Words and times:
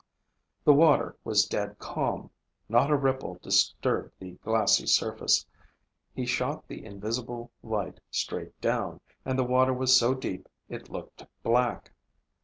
The 0.63 0.73
water 0.73 1.15
was 1.23 1.45
dead 1.45 1.77
calm. 1.77 2.31
Not 2.67 2.89
a 2.89 2.95
ripple 2.95 3.37
disturbed 3.39 4.15
the 4.17 4.31
glassy 4.43 4.87
surface. 4.87 5.45
He 6.15 6.25
shot 6.25 6.67
the 6.67 6.83
invisible 6.83 7.51
light 7.61 7.99
straight 8.09 8.59
down, 8.61 8.99
and 9.25 9.37
the 9.37 9.43
water 9.43 9.75
was 9.75 9.95
so 9.95 10.15
deep 10.15 10.49
it 10.69 10.89
looked 10.89 11.27
black. 11.43 11.93